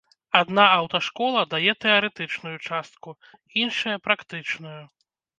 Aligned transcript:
Адна 0.37 0.63
аўташкола 0.77 1.41
дае 1.51 1.73
тэарэтычную 1.83 2.53
частку, 2.67 3.09
іншая 3.65 3.93
практычную. 4.07 4.75